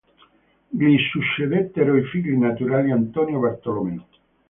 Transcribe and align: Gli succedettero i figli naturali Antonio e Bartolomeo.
Gli 0.67 0.97
succedettero 0.97 1.95
i 1.95 2.03
figli 2.05 2.35
naturali 2.35 2.89
Antonio 2.89 3.37
e 3.37 3.41
Bartolomeo. 3.41 4.05